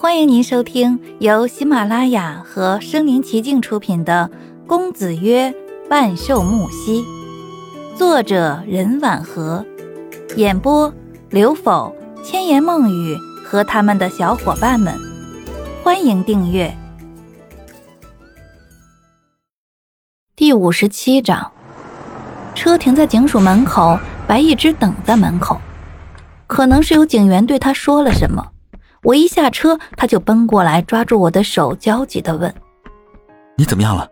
[0.00, 4.30] 欢迎您收听由喜马拉雅和声临其境出品的
[4.68, 5.52] 《公子曰
[5.90, 7.02] 万寿木兮》，
[7.96, 9.66] 作者任婉和，
[10.36, 10.94] 演播
[11.30, 11.92] 刘否、
[12.22, 14.94] 千言梦语和他们的小伙伴们。
[15.82, 16.72] 欢迎订阅。
[20.36, 21.50] 第五十七章，
[22.54, 25.60] 车停在警署门口，白一只等在门口，
[26.46, 28.52] 可能是有警员对他说了什么。
[29.08, 32.54] 我一下车，他就奔过来，抓住我的手，焦急地问
[33.56, 34.06] ：“你怎么样了？”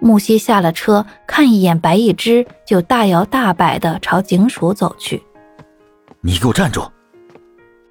[0.00, 5.22] 木西下了车，看一眼白一只，就大摇大摆地朝警署走去。
[6.22, 6.82] “你给我站住！”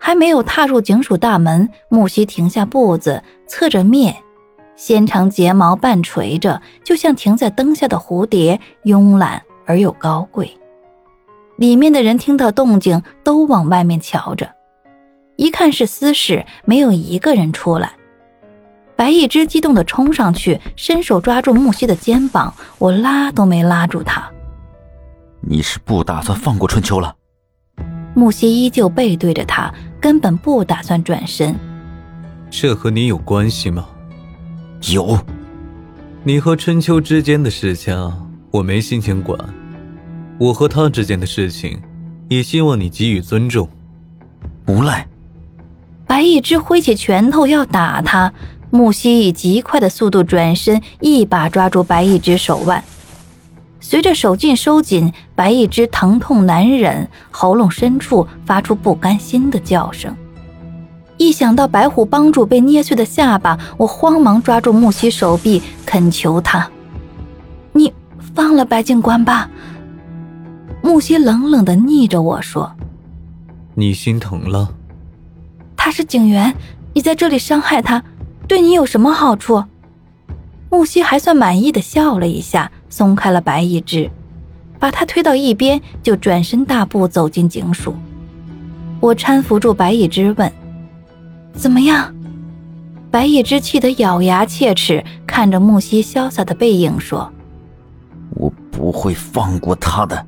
[0.02, 4.16] 还没有踏入警署大门，木西停下步子，侧着面，
[4.76, 10.58] 纤长睫毛半垂着，就像停在灯下的蝴蝶，慵懒而又高贵。
[11.58, 14.50] 里面的人听到动静，都往外面瞧着。
[15.40, 17.94] 一看是私事，没有一个人出来。
[18.98, 24.30] 白一只激动地冲上去，伸手抓住木西的肩膀，我拉都没拉住他。
[25.40, 27.16] 你是不打算放过春秋了？
[28.14, 31.56] 木西依旧背对着他，根本不打算转身。
[32.50, 33.88] 这和你有关系吗？
[34.92, 35.18] 有。
[36.26, 37.96] 你和春秋之间的事情，
[38.52, 39.40] 我没心情管。
[40.38, 41.82] 我和他之间的事情，
[42.28, 43.70] 也希望你给予尊重。
[44.68, 45.08] 无赖。
[46.20, 48.34] 白一只挥起拳头要打他，
[48.72, 52.84] 木西以极快的速度转身，一把抓住白一只手腕。
[53.80, 60.14] 随着手劲收紧，白一只疼痛难忍，喉咙深处发出不甘心的叫声。
[61.16, 66.70] 一想到白虎帮主被捏碎的下巴，我慌忙抓住木西手臂，恳求他
[67.72, 67.94] ：“你
[68.36, 69.50] 放了白警官吧。”
[70.84, 72.70] 木西冷冷地睨着我说
[73.74, 74.70] ：“你心疼了。”
[75.82, 76.54] 他是警员，
[76.94, 78.04] 你在这里伤害他，
[78.50, 79.64] 对你有什么好处？
[80.70, 84.12] 木西还算满意的笑了一下，松开了白一只，
[84.78, 87.96] 把他推到一边，就转身大步走进警署。
[89.00, 90.52] 我搀扶住白一只，问
[91.56, 92.14] ：“怎么样？”
[93.10, 97.32] 白一只气得咬牙切齿，看着木西潇洒的背影说
[98.36, 100.26] ：“我不会放过他的。”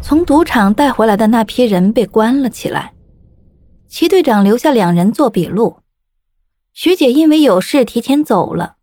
[0.00, 2.90] 从赌场带回来的那批人被关了起来。
[3.98, 5.78] 齐队长留下两人做笔录，
[6.74, 8.76] 徐姐因为有事提前走了。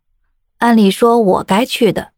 [0.57, 2.13] 按理说我该去的，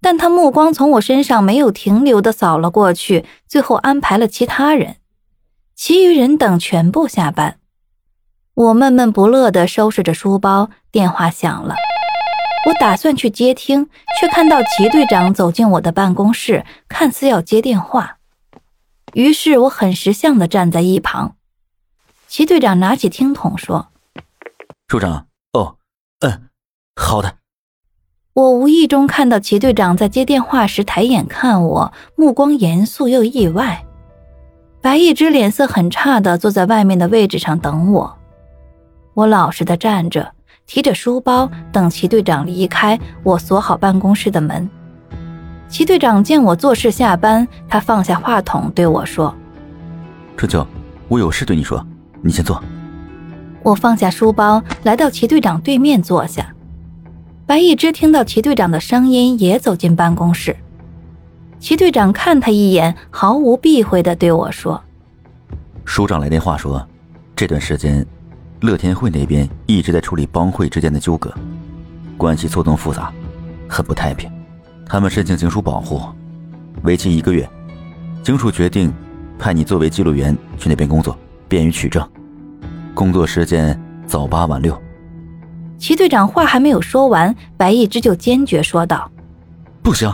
[0.00, 4.96] 但她目光从我身上没有停留的扫了过去，最后安排了其他人。
[5.74, 7.58] 其余人等全部下班，
[8.54, 10.70] 我闷闷不乐的收拾着书包。
[10.90, 11.74] 电话响了，
[12.66, 18.16] 我打算去接听，却看到齐队长走进我的办公室，看似要接电话。
[19.12, 21.36] 于是我很识相的站在一旁。
[22.28, 23.88] 齐队长拿起听筒说
[24.88, 25.76] ：“处长，哦，
[26.20, 26.48] 嗯，
[26.96, 27.36] 好的。”
[28.34, 33.84] 我无意中看到齐队长在接电话时抬眼看我，目光严肃又意外。
[34.82, 38.18] 白一只脸色很差的坐在外面的位置上等我，
[39.14, 40.34] 我老实的站着，
[40.66, 42.98] 提着书包等齐队长离开。
[43.22, 44.68] 我锁好办公室的门。
[45.68, 49.34] 齐队长见我做事下班，他放下话筒对我说
[50.36, 50.64] ：“春秋，
[51.08, 51.84] 我有事对你说。”
[52.26, 52.62] 你先坐。
[53.62, 56.52] 我放下书包，来到齐队长对面坐下。
[57.46, 60.56] 白一之听到齐队长的声音，也走进办公室。
[61.60, 64.82] 齐队长看他一眼，毫无避讳地对我说
[65.86, 66.84] ：“署长来电话说，
[67.36, 68.04] 这段时间，
[68.60, 71.32] 乐天会那边一直在处理帮会之间的纠葛，
[72.16, 73.12] 关系错综复杂，
[73.68, 74.30] 很不太平。
[74.86, 76.00] 他们申请警署保护，
[76.82, 77.48] 为期一个月。
[78.22, 78.92] 警署决定
[79.38, 81.16] 派你作为记录员去那边工作。”
[81.48, 82.04] 便于取证，
[82.96, 84.74] 工作时间早八晚六。
[85.76, 89.10] 齐队长话还没有说完，白一之就坚决说道
[89.84, 90.10] ：“不行。”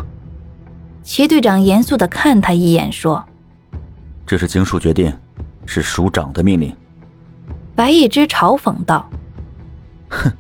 [1.05, 3.25] 齐队长严肃的看他一眼，说
[4.27, 5.17] ：“这是警署决定，
[5.65, 6.75] 是署长的命令。”
[7.77, 9.09] 白一之嘲讽道
[10.11, 10.33] ：“哼，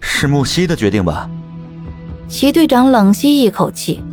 [0.00, 1.30] 是木西的决定吧？”
[2.28, 4.04] 齐队长冷吸一口气，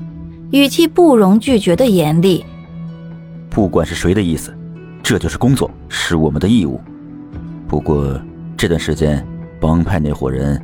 [0.51, 2.45] 语气不容拒绝的严厉
[3.51, 4.55] ：“不管是谁的意思。”
[5.03, 6.81] 这就是工作，是我们的义务。
[7.67, 8.19] 不过
[8.55, 9.25] 这段时间，
[9.59, 10.59] 帮派那伙人，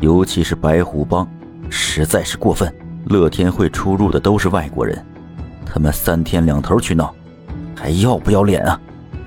[0.00, 1.26] 尤其是白虎帮，
[1.70, 2.72] 实在是过分。
[3.06, 5.02] 乐天会出入的都是外国人，
[5.64, 7.14] 他们三天两头去闹，
[7.74, 8.78] 还要不要脸啊？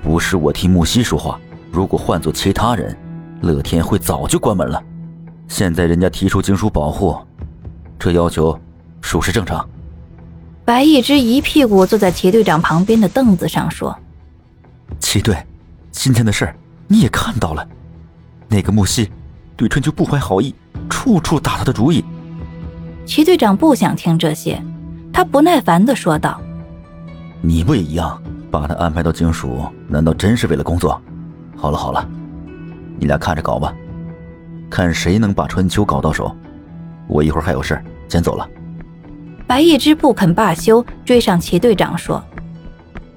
[0.02, 1.40] 不是我替木西说话，
[1.72, 2.96] 如果换做其他人，
[3.40, 4.80] 乐天会早就关门了。
[5.48, 7.16] 现在人家提出警署保护，
[7.98, 8.56] 这要求
[9.00, 9.66] 属实正常。
[10.64, 13.98] 白一之一屁股坐在齐队长旁边的凳子上说。
[15.00, 15.36] 齐队，
[15.90, 16.54] 今天的事儿
[16.92, 17.66] 你也看到了。
[18.48, 19.10] 那个木西
[19.56, 20.54] 对春秋不怀好意，
[20.90, 22.04] 处处打他的主意。
[23.06, 24.62] 齐队长不想听这些，
[25.10, 26.38] 他不耐烦的说道
[27.40, 28.22] ：“你不也一样？
[28.50, 31.00] 把他安排到警署，难道真是为了工作？
[31.56, 32.06] 好了好了，
[32.98, 33.72] 你俩看着搞吧，
[34.68, 36.36] 看谁能把春秋搞到手。
[37.08, 38.46] 我一会儿还有事，先走了。”
[39.48, 42.22] 白一之不肯罢休，追上齐队长说：“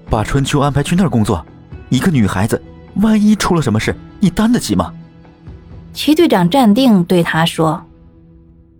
[0.10, 1.46] 把春秋安排去那儿工作，
[1.90, 2.62] 一个女孩子，
[2.96, 4.94] 万一出了什么事，你担得起吗？”
[5.94, 7.86] 齐队长站定，对他说：“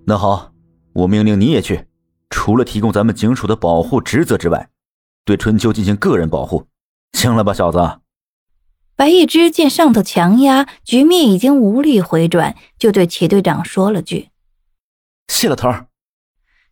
[0.06, 0.52] 那好，
[0.94, 1.86] 我命令你也去，
[2.30, 4.70] 除了提供咱们警署的保护职责之外，
[5.24, 6.66] 对春秋进行个人保护，
[7.14, 8.00] 行了吧，小子？”
[8.98, 14.30] 白一之见上头强压，局面已经无力回转，就对齐队长说了句
[15.28, 15.70] ：“谢了头。”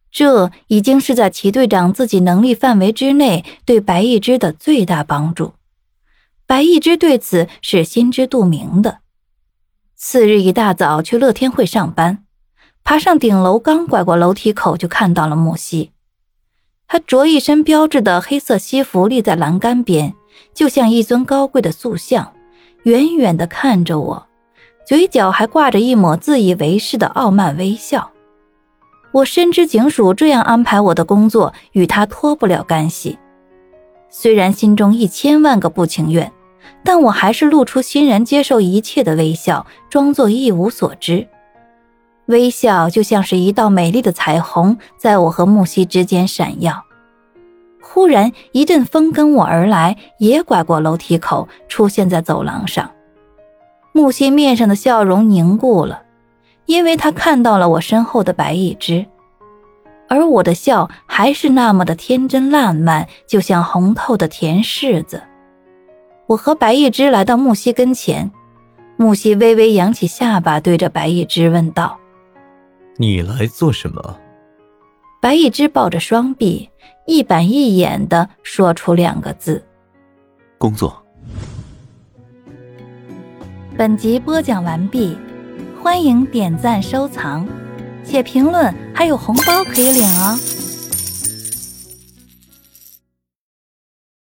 [0.10, 5.54] 这已经是在齐队长自己能力范围之内对白一之的最大帮助。
[6.54, 9.00] 白一之对此是心知肚明的。
[9.96, 12.26] 次日一大早去乐天会上班，
[12.84, 15.90] 爬上顶楼，刚拐过楼梯口，就看到了木西。
[16.88, 20.14] 他着一身标志的黑色西服，立在栏杆边，
[20.54, 22.32] 就像一尊高贵的塑像，
[22.84, 24.28] 远远地看着我，
[24.86, 28.12] 嘴角还挂着一抹自以为是的傲慢微笑。
[29.12, 33.18] 我深知警署这样安排我的工作与他脱不了干系，
[34.12, 36.32] 虽然心中一千万个不情愿。
[36.84, 41.28] 但我还是露出欣然接受一切的微笑，装作一无所知。
[42.28, 46.86] 微笑就像是一道美丽的彩虹，在我和木西之间闪耀。
[47.82, 52.90] 忽然，一阵风跟我而来，也拐过楼梯口，出现在走廊上。
[53.92, 56.02] 木西面上的笑容凝固了，
[56.66, 59.06] 因为他看到了我身后的白一只，
[60.08, 65.22] 而我的笑还是那么的天真烂漫，就像红透的甜柿子。
[66.28, 68.32] 我和白一之来到木西跟前，
[68.96, 71.98] 木西微微扬起下巴，对着白一之问道
[72.98, 74.18] ：“你来做什么？”
[75.22, 76.70] 白一之抱着双臂，
[77.06, 79.64] 一板一眼的说出两个字
[80.58, 80.98] ：“工作。”
[83.78, 85.18] 本集播讲完毕，
[85.82, 87.46] 欢迎点赞收藏，
[88.04, 90.38] 且评论，还有红包可以领哦。